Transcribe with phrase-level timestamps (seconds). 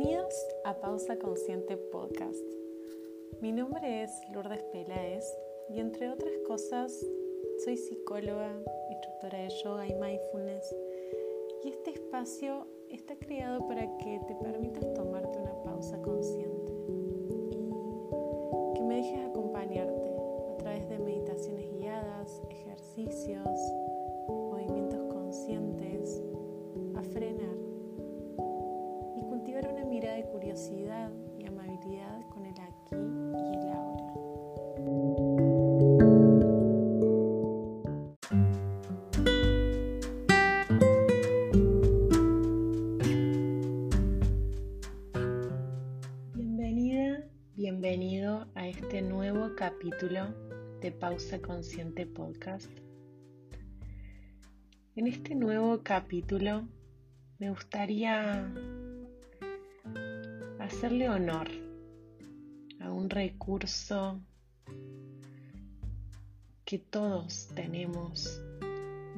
[0.00, 0.34] Bienvenidos
[0.64, 2.42] a Pausa Consciente Podcast.
[3.42, 5.22] Mi nombre es Lourdes Peláez
[5.68, 7.04] y entre otras cosas
[7.62, 8.50] soy psicóloga,
[8.90, 10.74] instructora de yoga y mindfulness
[11.64, 16.72] y este espacio está creado para que te permitas tomarte una pausa consciente
[18.70, 20.16] y que me dejes acompañarte
[20.50, 23.60] a través de meditaciones guiadas, ejercicios,
[50.00, 52.70] de Pausa Consciente Podcast.
[54.96, 56.66] En este nuevo capítulo
[57.38, 58.50] me gustaría
[60.58, 61.48] hacerle honor
[62.80, 64.22] a un recurso
[66.64, 68.40] que todos tenemos,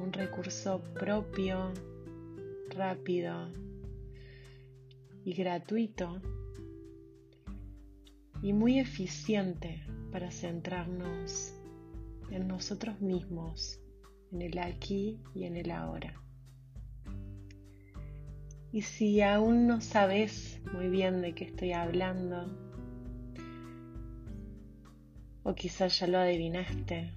[0.03, 1.73] un recurso propio,
[2.71, 3.53] rápido
[5.25, 6.21] y gratuito
[8.43, 11.55] y muy eficiente para centrarnos
[12.31, 13.81] en nosotros mismos,
[14.31, 16.23] en el aquí y en el ahora.
[18.71, 22.47] Y si aún no sabes muy bien de qué estoy hablando,
[25.43, 27.13] o quizás ya lo adivinaste,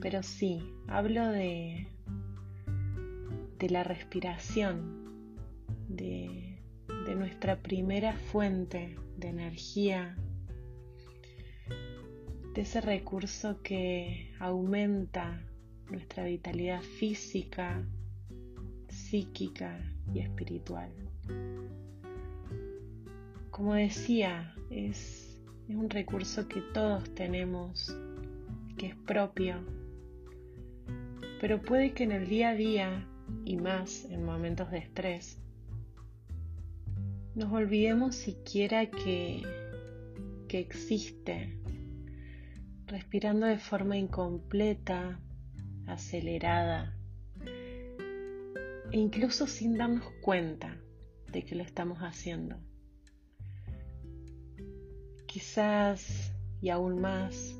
[0.00, 1.88] pero sí, hablo de,
[3.58, 5.04] de la respiración,
[5.88, 6.60] de,
[7.06, 10.16] de nuestra primera fuente de energía,
[12.54, 15.42] de ese recurso que aumenta
[15.90, 17.84] nuestra vitalidad física,
[18.88, 19.80] psíquica
[20.14, 20.92] y espiritual.
[23.50, 25.36] Como decía, es,
[25.68, 27.96] es un recurso que todos tenemos,
[28.78, 29.56] que es propio,
[31.40, 33.08] pero puede que en el día a día
[33.44, 35.38] y más en momentos de estrés,
[37.34, 39.42] nos olvidemos siquiera que,
[40.46, 41.63] que existe,
[42.86, 45.20] respirando de forma incompleta,
[45.86, 46.96] acelerada,
[48.90, 50.76] e incluso sin darnos cuenta
[51.32, 52.56] de que lo estamos haciendo.
[55.26, 57.58] Quizás y aún más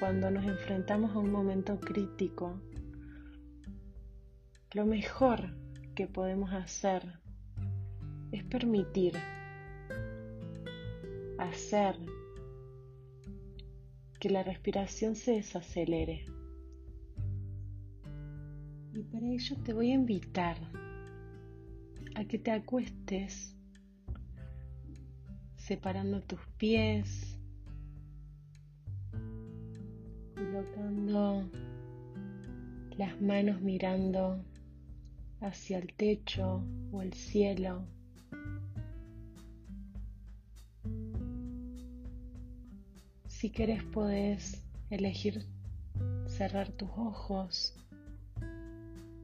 [0.00, 2.60] cuando nos enfrentamos a un momento crítico,
[4.72, 5.54] lo mejor
[5.94, 7.20] que podemos hacer
[8.32, 9.12] es permitir
[11.38, 11.96] hacer
[14.22, 16.24] que la respiración se desacelere.
[18.94, 20.56] Y para ello te voy a invitar
[22.14, 23.56] a que te acuestes
[25.56, 27.36] separando tus pies,
[30.36, 31.50] colocando
[32.96, 34.44] las manos mirando
[35.40, 37.88] hacia el techo o el cielo.
[43.42, 45.44] Si quieres podés elegir
[46.28, 47.74] cerrar tus ojos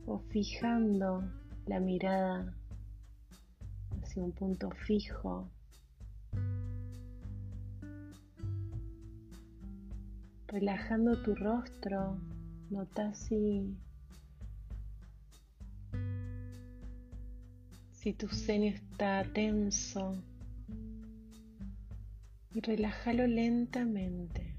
[0.06, 1.22] o fijando
[1.66, 2.52] la mirada
[4.02, 5.48] hacia un punto fijo.
[10.48, 12.18] Relajando tu rostro,
[12.70, 13.72] nota si,
[17.92, 20.20] si tu ceño está tenso
[22.58, 24.56] y relájalo lentamente.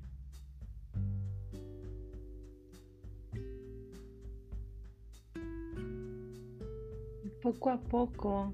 [7.42, 8.54] poco a poco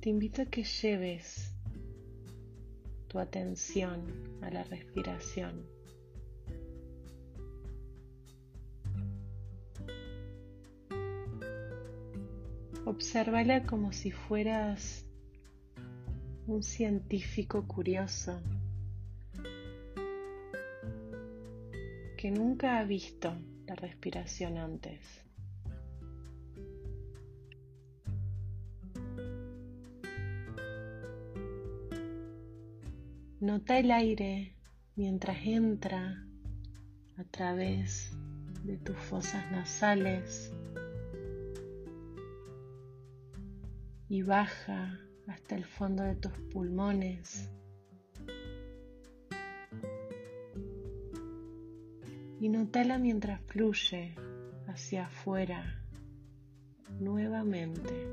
[0.00, 1.54] te invito a que lleves
[3.08, 4.00] tu atención
[4.40, 5.66] a la respiración.
[12.84, 15.06] Obsérvala como si fueras
[16.46, 18.40] un científico curioso
[22.16, 23.32] que nunca ha visto
[23.66, 25.00] la respiración antes.
[33.40, 34.54] Nota el aire
[34.94, 36.24] mientras entra
[37.16, 38.12] a través
[38.64, 40.52] de tus fosas nasales
[44.08, 47.50] y baja hasta el fondo de tus pulmones.
[52.40, 54.14] Y notala mientras fluye
[54.66, 55.82] hacia afuera
[56.98, 58.08] nuevamente.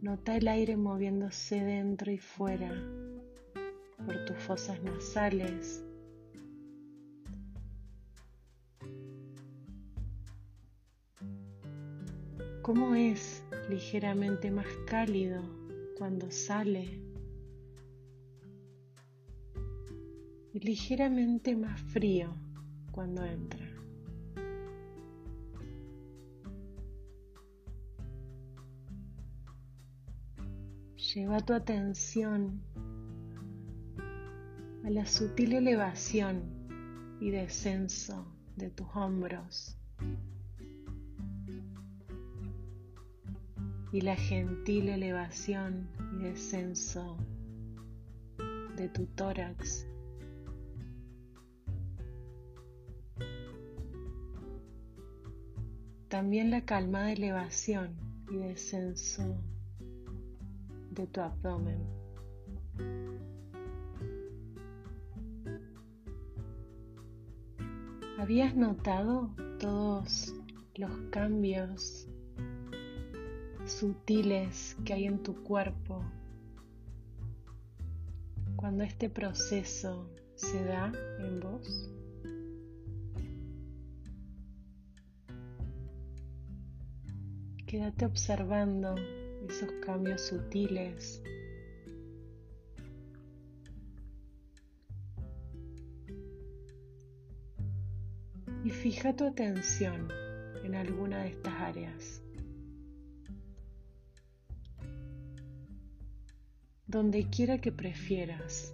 [0.00, 2.72] Nota el aire moviéndose dentro y fuera
[4.04, 5.83] por tus fosas nasales
[12.64, 15.42] ¿Cómo es ligeramente más cálido
[15.98, 16.98] cuando sale?
[20.54, 22.34] Y ligeramente más frío
[22.90, 23.68] cuando entra.
[30.96, 32.62] Lleva tu atención
[34.84, 38.26] a la sutil elevación y descenso
[38.56, 39.76] de tus hombros
[43.94, 45.88] y la gentil elevación
[46.18, 47.16] y descenso
[48.76, 49.86] de tu tórax.
[56.08, 57.94] También la calmada elevación
[58.32, 59.40] y descenso
[60.90, 61.78] de tu abdomen.
[68.18, 69.30] ¿Habías notado
[69.60, 70.34] todos
[70.74, 72.08] los cambios
[73.84, 76.02] sutiles que hay en tu cuerpo
[78.56, 81.90] cuando este proceso se da en vos?
[87.66, 88.94] Quédate observando
[89.46, 91.22] esos cambios sutiles.
[98.64, 100.08] Y fija tu atención
[100.64, 102.23] en alguna de estas áreas.
[106.94, 108.72] Donde quiera que prefieras.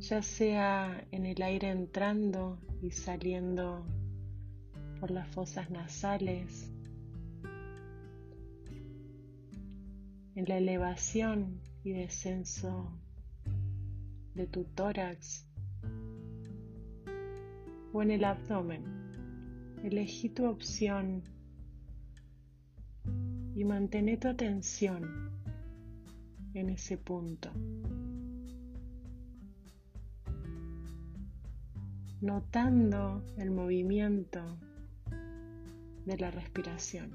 [0.00, 3.86] Ya sea en el aire entrando y saliendo
[4.98, 6.68] por las fosas nasales,
[10.34, 13.00] en la elevación y descenso
[14.34, 15.46] de tu tórax
[17.92, 18.82] o en el abdomen.
[19.84, 21.22] Elegí tu opción
[23.54, 25.30] y mantén tu atención
[26.54, 27.50] en ese punto.
[32.20, 34.58] Notando el movimiento
[36.06, 37.10] de la respiración.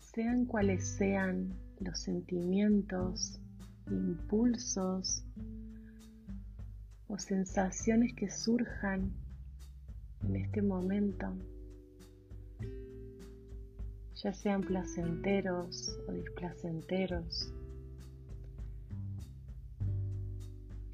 [0.00, 3.40] Sean cuales sean los sentimientos,
[3.90, 5.24] impulsos
[7.08, 9.12] o sensaciones que surjan
[10.24, 11.32] en este momento,
[14.14, 17.52] ya sean placenteros o displacenteros.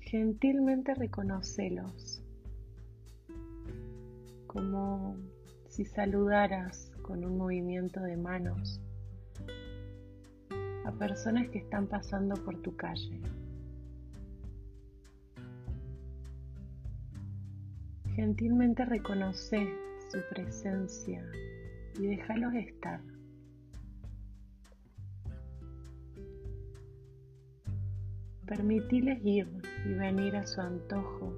[0.00, 2.22] Gentilmente reconocelos
[4.46, 5.16] como
[5.68, 8.81] si saludaras con un movimiento de manos
[10.98, 13.20] personas que están pasando por tu calle.
[18.14, 19.68] Gentilmente reconoce
[20.10, 21.24] su presencia
[21.98, 23.00] y déjalos estar.
[28.46, 29.48] Permitiles ir
[29.86, 31.32] y venir a su antojo.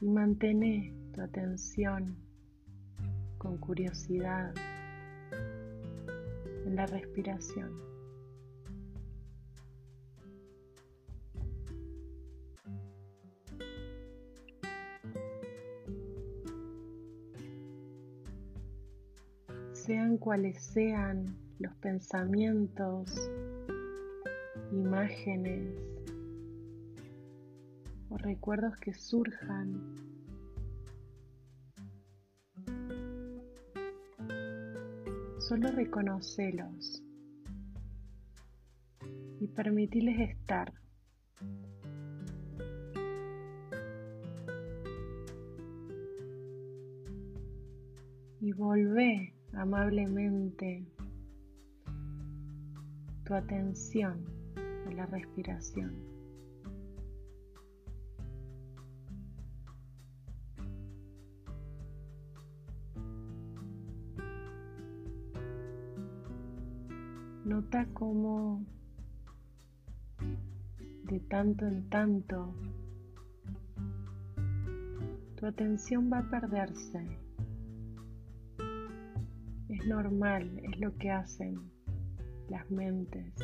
[0.00, 2.16] Y mantén tu atención
[3.36, 4.54] con curiosidad
[6.64, 7.72] en la respiración.
[19.72, 23.30] Sean cuales sean los pensamientos
[24.72, 25.74] imágenes
[28.08, 30.13] o recuerdos que surjan.
[35.48, 37.02] Solo reconocelos
[39.40, 40.72] y permitirles estar.
[48.40, 50.86] Y volvé amablemente
[53.26, 54.24] tu atención
[54.96, 56.13] la respiración.
[67.44, 68.64] Nota cómo
[71.04, 72.54] de tanto en tanto
[75.36, 77.06] tu atención va a perderse
[79.68, 81.70] Es normal, es lo que hacen
[82.48, 83.34] las mentes.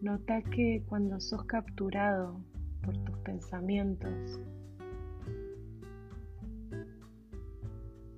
[0.00, 2.40] Nota que cuando sos capturado
[2.82, 4.40] por tus pensamientos,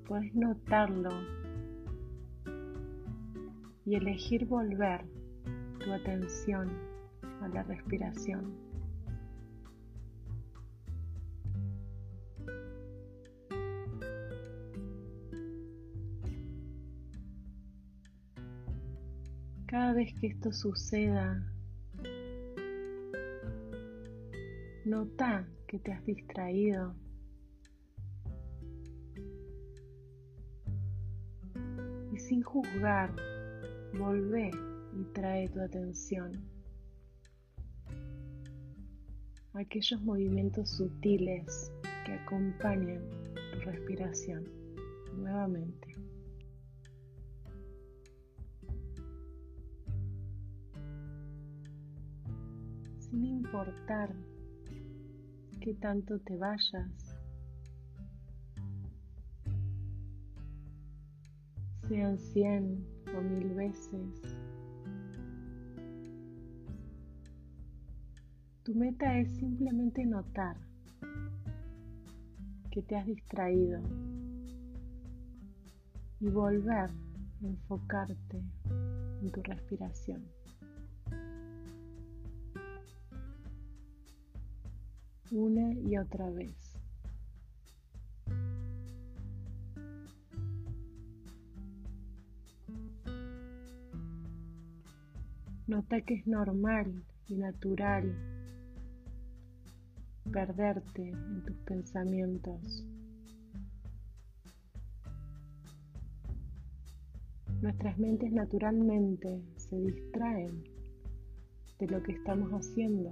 [0.07, 1.11] puedes notarlo
[3.85, 5.05] y elegir volver
[5.79, 6.71] tu atención
[7.41, 8.55] a la respiración.
[19.67, 21.43] Cada vez que esto suceda,
[24.85, 27.02] nota que te has distraído.
[32.13, 33.11] Y sin juzgar,
[33.99, 34.51] volvé
[34.95, 36.45] y trae tu atención
[39.55, 41.73] a aquellos movimientos sutiles
[42.05, 43.03] que acompañan
[43.53, 44.45] tu respiración
[45.17, 45.97] nuevamente.
[52.99, 54.15] Sin importar
[55.61, 57.02] qué tanto te vayas,
[61.93, 64.35] sean cien o mil veces.
[68.63, 70.57] Tu meta es simplemente notar
[72.71, 73.79] que te has distraído
[76.21, 78.43] y volver a enfocarte
[79.21, 80.23] en tu respiración.
[85.31, 86.62] Una y otra vez.
[95.73, 98.15] Nota que es normal y natural
[100.31, 102.85] perderte en tus pensamientos.
[107.63, 110.63] Nuestras mentes naturalmente se distraen
[111.79, 113.11] de lo que estamos haciendo.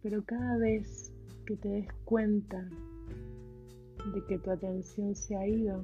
[0.00, 1.12] Pero cada vez
[1.44, 2.70] que te des cuenta
[4.14, 5.82] de que tu atención se ha ido,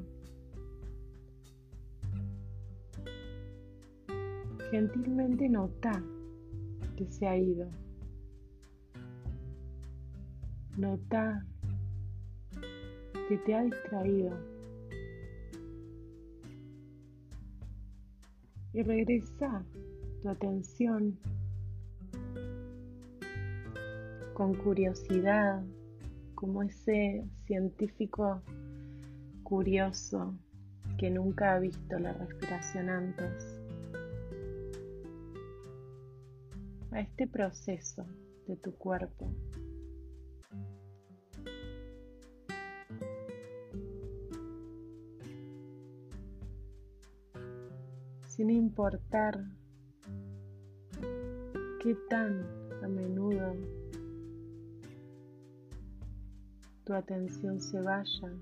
[4.71, 6.03] Gentilmente nota
[6.97, 7.69] que se ha ido.
[10.77, 11.45] Nota
[13.29, 14.37] que te ha distraído.
[18.73, 19.65] Y regresa
[20.23, 21.19] tu atención
[24.35, 25.63] con curiosidad,
[26.35, 28.41] como ese científico
[29.43, 30.35] curioso
[30.97, 33.50] que nunca ha visto la respiración antes.
[36.93, 38.05] A este proceso
[38.47, 39.33] de tu cuerpo.
[48.27, 49.45] Sin importar
[51.83, 52.47] qué tan
[52.83, 53.55] a menudo
[56.85, 58.33] tu atención se vaya.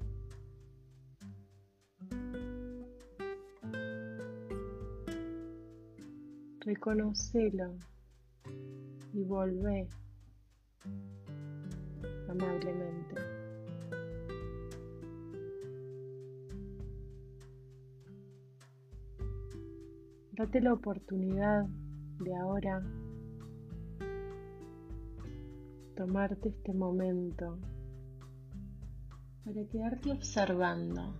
[6.60, 7.74] Reconocelo
[9.18, 9.88] y volvé
[12.28, 13.16] amablemente.
[20.32, 21.66] Date la oportunidad
[22.20, 22.80] de ahora
[25.96, 27.58] tomarte este momento
[29.44, 31.16] para quedarte observando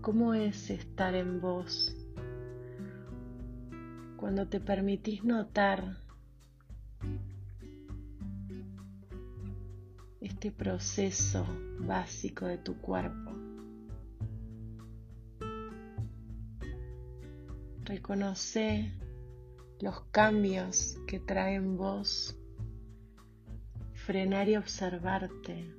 [0.00, 1.94] cómo es estar en vos
[4.16, 6.05] cuando te permitís notar
[10.46, 11.44] este proceso
[11.80, 13.32] básico de tu cuerpo.
[17.82, 18.92] Reconoce
[19.80, 22.38] los cambios que trae en vos,
[23.94, 25.74] frenar y observarte.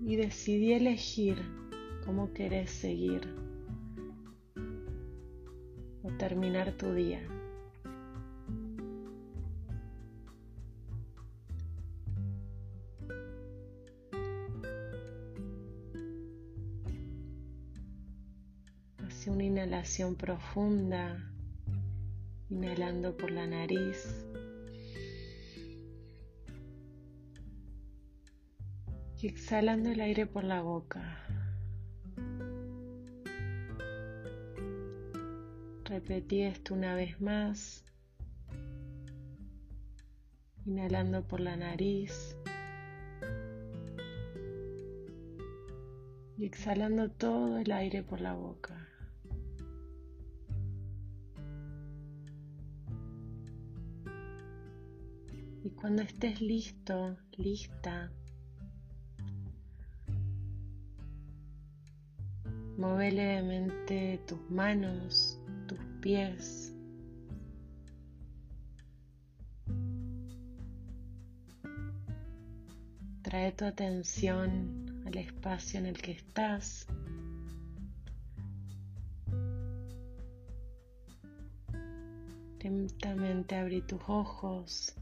[0.00, 1.40] Y decidí elegir
[2.04, 3.43] cómo querés seguir
[6.28, 7.20] terminar tu día.
[19.06, 21.30] Hace una inhalación profunda,
[22.48, 24.24] inhalando por la nariz.
[29.20, 31.33] Y exhalando el aire por la boca.
[35.94, 37.84] Repetí esto una vez más.
[40.66, 42.36] Inhalando por la nariz.
[46.36, 48.88] Y exhalando todo el aire por la boca.
[55.62, 58.10] Y cuando estés listo, lista,
[62.76, 65.33] mueve levemente tus manos,
[66.04, 66.70] pies.
[73.22, 76.86] Trae tu atención al espacio en el que estás.
[82.62, 84.94] Lentamente abrí tus ojos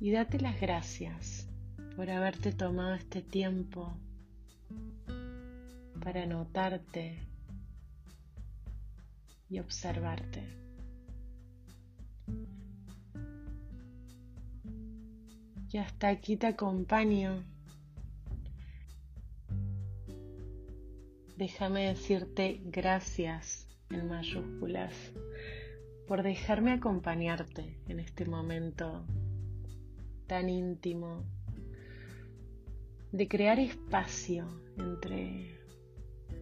[0.00, 1.46] y date las gracias
[1.94, 3.94] por haberte tomado este tiempo
[6.02, 7.33] para notarte
[9.48, 10.42] y observarte.
[15.70, 17.42] Y hasta aquí te acompaño.
[21.36, 24.94] Déjame decirte gracias en mayúsculas
[26.06, 29.04] por dejarme acompañarte en este momento
[30.26, 31.24] tan íntimo
[33.12, 34.46] de crear espacio
[34.76, 35.58] entre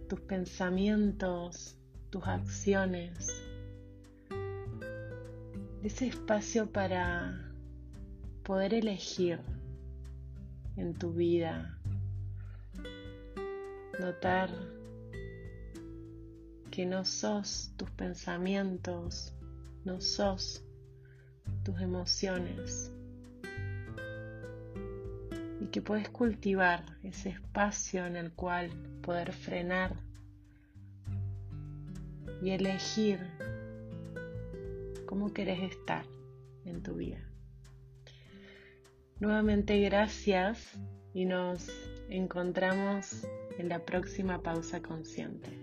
[0.09, 1.79] tus pensamientos,
[2.13, 3.43] tus acciones,
[5.83, 7.51] ese espacio para
[8.43, 9.41] poder elegir
[10.77, 11.79] en tu vida,
[13.99, 14.51] notar
[16.71, 19.33] que no sos tus pensamientos,
[19.87, 20.63] no sos
[21.65, 22.93] tus emociones.
[25.61, 28.69] Y que puedes cultivar ese espacio en el cual
[29.01, 30.12] poder frenar
[32.43, 33.21] y elegir
[35.07, 36.05] cómo querés estar
[36.65, 37.21] en tu vida.
[39.21, 40.73] Nuevamente gracias
[41.15, 41.71] y nos
[42.09, 43.27] encontramos
[43.59, 45.62] en la próxima pausa consciente.